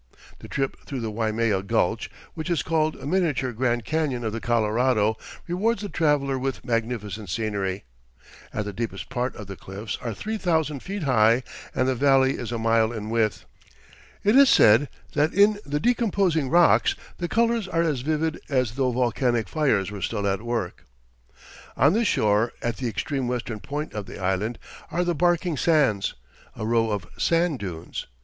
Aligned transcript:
The 0.39 0.47
trip 0.47 0.77
through 0.83 1.01
the 1.01 1.11
Waimea 1.11 1.61
Gulch, 1.61 2.09
which 2.33 2.49
is 2.49 2.63
called 2.63 2.95
a 2.95 3.05
miniature 3.05 3.51
Grand 3.51 3.85
Canyon 3.85 4.23
of 4.23 4.33
the 4.33 4.39
Colorado, 4.41 5.15
rewards 5.45 5.83
the 5.83 5.89
traveler 5.89 6.39
with 6.39 6.65
magnificent 6.65 7.29
scenery. 7.29 7.83
At 8.51 8.65
the 8.65 8.73
deepest 8.73 9.09
part 9.11 9.33
the 9.45 9.55
cliffs 9.55 9.99
are 10.01 10.15
3,000 10.15 10.79
feet 10.79 11.03
high 11.03 11.43
and 11.75 11.87
the 11.87 11.93
valley 11.93 12.31
is 12.39 12.51
a 12.51 12.57
mile 12.57 12.91
in 12.91 13.11
width. 13.11 13.45
It 14.23 14.35
is 14.35 14.49
said 14.49 14.89
that 15.13 15.35
"in 15.35 15.59
the 15.67 15.79
decomposing 15.79 16.49
rocks 16.49 16.95
the 17.19 17.27
colours 17.27 17.67
are 17.67 17.83
as 17.83 18.01
vivid 18.01 18.39
as 18.49 18.71
though 18.71 18.89
volcanic 18.91 19.47
fires 19.47 19.91
were 19.91 20.01
still 20.01 20.25
at 20.27 20.41
work." 20.41 20.85
On 21.77 21.93
the 21.93 22.05
shore, 22.05 22.53
at 22.63 22.77
the 22.77 22.87
extreme 22.89 23.27
western 23.27 23.59
point 23.59 23.93
of 23.93 24.07
the 24.07 24.17
island, 24.17 24.57
are 24.89 25.03
the 25.03 25.13
Barking 25.13 25.57
Sands, 25.57 26.15
a 26.55 26.65
row 26.65 26.89
of 26.89 27.05
sand 27.19 27.59
dunes. 27.59 28.07